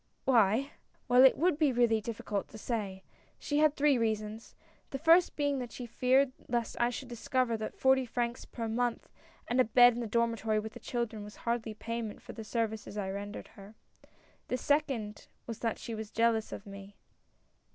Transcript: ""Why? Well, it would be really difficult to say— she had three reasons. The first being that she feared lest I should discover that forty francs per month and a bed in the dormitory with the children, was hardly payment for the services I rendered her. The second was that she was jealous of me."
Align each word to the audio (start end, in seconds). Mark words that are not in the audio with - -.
""Why? 0.25 0.71
Well, 1.07 1.23
it 1.23 1.37
would 1.37 1.59
be 1.59 1.71
really 1.71 2.01
difficult 2.01 2.47
to 2.47 2.57
say— 2.57 3.03
she 3.37 3.59
had 3.59 3.75
three 3.75 3.99
reasons. 3.99 4.55
The 4.89 4.97
first 4.97 5.35
being 5.35 5.59
that 5.59 5.71
she 5.71 5.85
feared 5.85 6.31
lest 6.49 6.75
I 6.79 6.89
should 6.89 7.07
discover 7.07 7.55
that 7.57 7.75
forty 7.75 8.07
francs 8.07 8.43
per 8.43 8.67
month 8.67 9.09
and 9.47 9.61
a 9.61 9.63
bed 9.63 9.93
in 9.93 9.99
the 9.99 10.07
dormitory 10.07 10.57
with 10.57 10.73
the 10.73 10.79
children, 10.79 11.23
was 11.23 11.35
hardly 11.35 11.75
payment 11.75 12.19
for 12.19 12.33
the 12.33 12.43
services 12.43 12.97
I 12.97 13.11
rendered 13.11 13.49
her. 13.49 13.75
The 14.47 14.57
second 14.57 15.27
was 15.45 15.59
that 15.59 15.77
she 15.77 15.93
was 15.93 16.09
jealous 16.09 16.51
of 16.51 16.65
me." 16.65 16.95